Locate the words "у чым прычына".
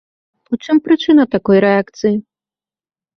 0.55-1.25